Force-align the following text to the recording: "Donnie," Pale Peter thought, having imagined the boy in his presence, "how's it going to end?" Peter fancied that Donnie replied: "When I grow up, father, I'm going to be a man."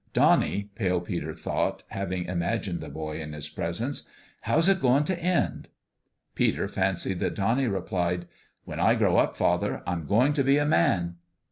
"Donnie," 0.13 0.71
Pale 0.73 1.01
Peter 1.01 1.31
thought, 1.31 1.83
having 1.89 2.25
imagined 2.25 2.81
the 2.81 2.89
boy 2.89 3.21
in 3.21 3.33
his 3.33 3.47
presence, 3.49 4.09
"how's 4.41 4.67
it 4.67 4.81
going 4.81 5.03
to 5.03 5.23
end?" 5.23 5.69
Peter 6.33 6.67
fancied 6.67 7.19
that 7.19 7.35
Donnie 7.35 7.67
replied: 7.67 8.25
"When 8.65 8.79
I 8.79 8.95
grow 8.95 9.17
up, 9.17 9.35
father, 9.35 9.83
I'm 9.85 10.07
going 10.07 10.33
to 10.33 10.43
be 10.43 10.57
a 10.57 10.65
man." 10.65 11.17